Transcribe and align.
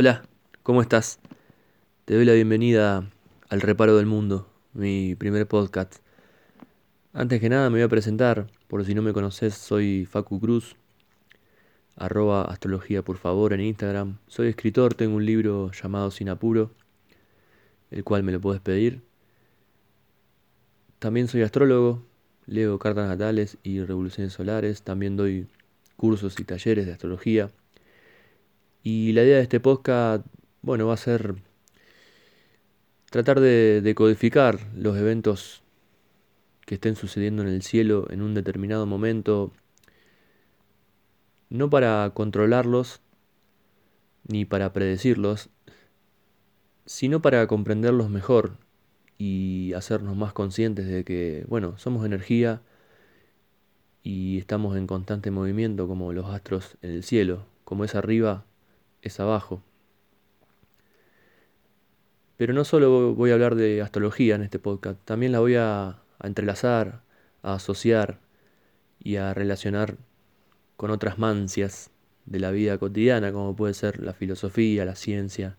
Hola, 0.00 0.22
¿cómo 0.62 0.80
estás? 0.80 1.18
Te 2.04 2.14
doy 2.14 2.24
la 2.24 2.32
bienvenida 2.32 3.10
al 3.48 3.60
Reparo 3.60 3.96
del 3.96 4.06
Mundo, 4.06 4.48
mi 4.72 5.16
primer 5.16 5.48
podcast. 5.48 5.96
Antes 7.12 7.40
que 7.40 7.48
nada 7.48 7.68
me 7.68 7.78
voy 7.78 7.82
a 7.82 7.88
presentar, 7.88 8.46
por 8.68 8.84
si 8.84 8.94
no 8.94 9.02
me 9.02 9.12
conoces, 9.12 9.54
soy 9.54 10.06
Facu 10.08 10.38
Cruz, 10.38 10.76
arroba 11.96 12.42
astrología 12.44 13.02
por 13.02 13.16
favor 13.16 13.52
en 13.52 13.60
Instagram. 13.60 14.18
Soy 14.28 14.46
escritor, 14.46 14.94
tengo 14.94 15.16
un 15.16 15.26
libro 15.26 15.72
llamado 15.72 16.12
Sin 16.12 16.28
Apuro, 16.28 16.70
el 17.90 18.04
cual 18.04 18.22
me 18.22 18.30
lo 18.30 18.40
puedes 18.40 18.60
pedir. 18.60 19.02
También 21.00 21.26
soy 21.26 21.42
astrólogo, 21.42 22.04
leo 22.46 22.78
cartas 22.78 23.08
natales 23.08 23.58
y 23.64 23.80
revoluciones 23.80 24.32
solares, 24.32 24.82
también 24.82 25.16
doy 25.16 25.48
cursos 25.96 26.38
y 26.38 26.44
talleres 26.44 26.86
de 26.86 26.92
astrología. 26.92 27.50
Y 28.90 29.12
la 29.12 29.22
idea 29.22 29.36
de 29.36 29.42
este 29.42 29.60
podcast, 29.60 30.24
bueno, 30.62 30.86
va 30.86 30.94
a 30.94 30.96
ser 30.96 31.34
tratar 33.10 33.38
de, 33.38 33.92
codificar 33.94 34.60
los 34.74 34.96
eventos 34.96 35.62
que 36.64 36.76
estén 36.76 36.96
sucediendo 36.96 37.42
en 37.42 37.48
el 37.48 37.60
cielo 37.60 38.06
en 38.08 38.22
un 38.22 38.32
determinado 38.32 38.86
momento, 38.86 39.52
no 41.50 41.68
para 41.68 42.10
controlarlos 42.14 43.02
ni 44.26 44.46
para 44.46 44.72
predecirlos, 44.72 45.50
sino 46.86 47.20
para 47.20 47.46
comprenderlos 47.46 48.08
mejor 48.08 48.56
y 49.18 49.74
hacernos 49.74 50.16
más 50.16 50.32
conscientes 50.32 50.86
de 50.86 51.04
que, 51.04 51.44
bueno, 51.46 51.76
somos 51.76 52.06
energía 52.06 52.62
y 54.02 54.38
estamos 54.38 54.78
en 54.78 54.86
constante 54.86 55.30
movimiento 55.30 55.86
como 55.86 56.14
los 56.14 56.30
astros 56.30 56.78
en 56.80 56.92
el 56.92 57.02
cielo, 57.02 57.44
como 57.64 57.84
es 57.84 57.94
arriba, 57.94 58.46
es 59.02 59.20
abajo. 59.20 59.62
Pero 62.36 62.52
no 62.52 62.64
solo 62.64 63.14
voy 63.14 63.30
a 63.30 63.34
hablar 63.34 63.56
de 63.56 63.82
astrología 63.82 64.36
en 64.36 64.42
este 64.42 64.58
podcast, 64.58 65.00
también 65.04 65.32
la 65.32 65.40
voy 65.40 65.56
a, 65.56 66.02
entrelazar, 66.22 67.02
a 67.42 67.54
asociar 67.54 68.20
y 69.00 69.16
a 69.16 69.34
relacionar 69.34 69.96
con 70.76 70.90
otras 70.90 71.18
mancias 71.18 71.90
de 72.26 72.38
la 72.38 72.50
vida 72.50 72.78
cotidiana, 72.78 73.32
como 73.32 73.56
puede 73.56 73.74
ser 73.74 74.00
la 74.00 74.12
filosofía, 74.12 74.84
la 74.84 74.94
ciencia, 74.94 75.56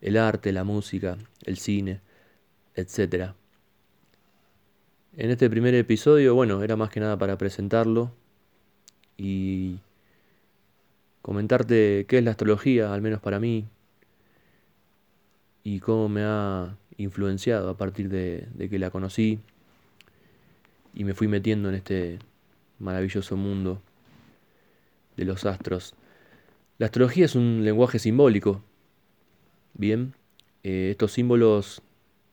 el 0.00 0.16
arte, 0.16 0.52
la 0.52 0.64
música, 0.64 1.18
el 1.44 1.58
cine, 1.58 2.00
etc. 2.74 3.34
En 5.16 5.30
este 5.30 5.50
primer 5.50 5.74
episodio, 5.74 6.34
bueno, 6.34 6.62
era 6.62 6.76
más 6.76 6.88
que 6.90 7.00
nada 7.00 7.18
para 7.18 7.36
presentarlo 7.36 8.12
y 9.18 9.80
comentarte 11.22 12.06
qué 12.08 12.18
es 12.18 12.24
la 12.24 12.32
astrología, 12.32 12.92
al 12.92 13.02
menos 13.02 13.20
para 13.20 13.40
mí, 13.40 13.66
y 15.62 15.80
cómo 15.80 16.08
me 16.08 16.22
ha 16.24 16.76
influenciado 16.96 17.70
a 17.70 17.76
partir 17.76 18.08
de, 18.08 18.48
que 18.68 18.78
la 18.78 18.90
conocí 18.90 19.40
y 20.94 21.04
me 21.04 21.14
fui 21.14 21.28
metiendo 21.28 21.68
en 21.68 21.74
este 21.76 22.18
maravilloso 22.78 23.36
mundo 23.36 23.82
de 25.16 25.24
los 25.24 25.44
astros. 25.44 25.94
La 26.78 26.86
astrología 26.86 27.26
es 27.26 27.34
un 27.34 27.64
lenguaje 27.64 27.98
simbólico. 27.98 28.62
Bien, 29.74 30.14
eh, 30.62 30.88
estos 30.90 31.12
símbolos 31.12 31.82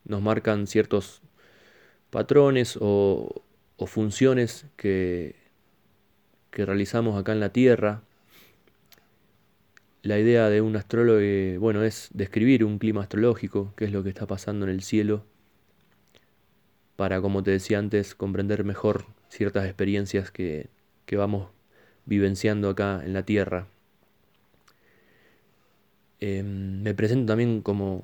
nos 0.05 0.21
marcan 0.21 0.67
ciertos 0.67 1.21
patrones 2.09 2.77
o, 2.79 3.43
funciones 3.85 4.65
que 4.75 5.35
realizamos 6.51 7.19
acá 7.19 7.33
en 7.33 7.39
la 7.39 7.49
Tierra 7.49 8.01
la 10.03 10.19
idea 10.19 10.49
de 10.49 10.61
un 10.61 10.75
astrólogo, 10.75 11.19
bueno, 11.59 11.83
es 11.83 12.09
describir 12.13 12.63
un 12.63 12.79
clima 12.79 13.01
astrológico, 13.01 13.73
qué 13.75 13.85
es 13.85 13.91
lo 13.91 14.03
que 14.03 14.09
está 14.09 14.25
pasando 14.27 14.65
en 14.65 14.71
el 14.71 14.83
cielo, 14.83 15.25
para, 16.97 17.21
como 17.21 17.43
te 17.43 17.51
decía 17.51 17.79
antes, 17.79 18.15
comprender 18.15 18.63
mejor 18.63 19.05
ciertas 19.29 19.65
experiencias 19.65 20.31
que, 20.31 20.69
vamos 21.11 21.49
vivenciando 22.05 22.69
acá 22.69 23.01
en 23.05 23.13
la 23.13 23.23
Tierra. 23.23 23.67
Em, 26.19 26.81
me 26.81 26.93
presento 26.95 27.27
también 27.27 27.61
como, 27.61 28.03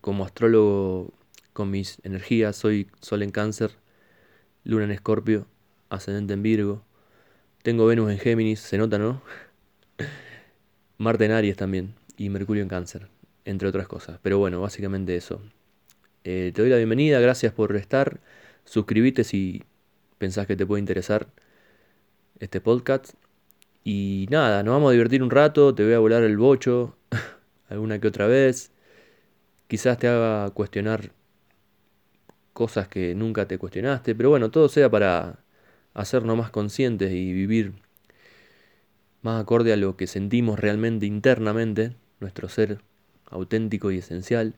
como 0.00 0.24
astrólogo 0.24 1.12
con 1.52 1.70
mis 1.70 1.98
energías. 2.04 2.56
Soy 2.56 2.88
Sol 3.00 3.22
en 3.22 3.30
Cáncer, 3.30 3.70
Luna 4.64 4.84
en 4.84 4.90
Escorpio, 4.90 5.46
Ascendente 5.88 6.34
en 6.34 6.42
Virgo. 6.42 6.82
Tengo 7.64 7.86
Venus 7.86 8.10
en 8.10 8.18
Géminis, 8.18 8.60
se 8.60 8.76
nota, 8.76 8.98
¿no? 8.98 9.22
Marte 10.98 11.24
en 11.24 11.32
Aries 11.32 11.56
también. 11.56 11.94
Y 12.18 12.28
Mercurio 12.28 12.62
en 12.62 12.68
Cáncer, 12.68 13.08
entre 13.46 13.66
otras 13.68 13.88
cosas. 13.88 14.18
Pero 14.20 14.36
bueno, 14.36 14.60
básicamente 14.60 15.16
eso. 15.16 15.40
Eh, 16.24 16.52
te 16.54 16.60
doy 16.60 16.70
la 16.70 16.76
bienvenida, 16.76 17.20
gracias 17.20 17.54
por 17.54 17.74
estar. 17.74 18.20
Suscríbete 18.66 19.24
si 19.24 19.64
pensás 20.18 20.46
que 20.46 20.56
te 20.56 20.66
puede 20.66 20.80
interesar 20.80 21.28
este 22.38 22.60
podcast. 22.60 23.14
Y 23.82 24.26
nada, 24.28 24.62
nos 24.62 24.74
vamos 24.74 24.90
a 24.90 24.92
divertir 24.92 25.22
un 25.22 25.30
rato, 25.30 25.74
te 25.74 25.84
voy 25.84 25.94
a 25.94 26.00
volar 26.00 26.22
el 26.22 26.36
bocho 26.36 26.98
alguna 27.70 27.98
que 27.98 28.08
otra 28.08 28.26
vez. 28.26 28.72
Quizás 29.68 29.96
te 29.96 30.06
haga 30.08 30.50
cuestionar 30.50 31.12
cosas 32.52 32.88
que 32.88 33.14
nunca 33.14 33.48
te 33.48 33.56
cuestionaste, 33.56 34.14
pero 34.14 34.28
bueno, 34.28 34.50
todo 34.50 34.68
sea 34.68 34.90
para 34.90 35.43
hacernos 35.94 36.36
más 36.36 36.50
conscientes 36.50 37.12
y 37.12 37.32
vivir 37.32 37.72
más 39.22 39.40
acorde 39.40 39.72
a 39.72 39.76
lo 39.76 39.96
que 39.96 40.06
sentimos 40.06 40.60
realmente 40.60 41.06
internamente, 41.06 41.96
nuestro 42.20 42.48
ser 42.48 42.80
auténtico 43.30 43.90
y 43.90 43.98
esencial, 43.98 44.54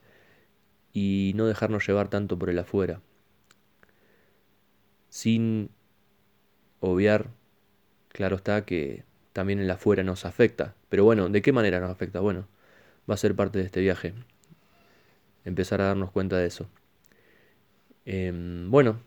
y 0.92 1.32
no 1.36 1.46
dejarnos 1.46 1.86
llevar 1.86 2.08
tanto 2.08 2.38
por 2.38 2.50
el 2.50 2.58
afuera, 2.58 3.00
sin 5.08 5.70
obviar, 6.80 7.30
claro 8.08 8.36
está, 8.36 8.64
que 8.64 9.04
también 9.32 9.60
el 9.60 9.70
afuera 9.70 10.02
nos 10.02 10.25
afecta, 10.25 10.75
pero 10.88 11.04
bueno, 11.04 11.28
¿de 11.28 11.42
qué 11.42 11.52
manera 11.52 11.78
nos 11.78 11.91
afecta? 11.91 12.20
Bueno, 12.20 12.48
va 13.08 13.14
a 13.14 13.19
ser 13.19 13.36
parte 13.36 13.58
de 13.58 13.66
este 13.66 13.80
viaje, 13.80 14.14
empezar 15.44 15.80
a 15.80 15.86
darnos 15.86 16.10
cuenta 16.10 16.38
de 16.38 16.46
eso. 16.46 16.69
Em, 18.04 18.70
bueno, 18.70 19.00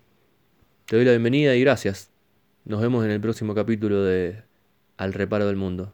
te 0.86 0.96
doy 0.96 1.06
la 1.06 1.12
bienvenida 1.12 1.56
y 1.56 1.62
gracias. 1.62 2.09
Nos 2.70 2.82
vemos 2.82 3.04
en 3.04 3.10
el 3.10 3.20
próximo 3.20 3.56
capítulo 3.56 4.04
de 4.04 4.44
Al 4.98 5.14
reparo 5.14 5.48
del 5.48 5.56
mundo. 5.56 5.92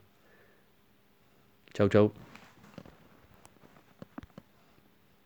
Chau, 1.73 1.87
chau. 1.87 2.11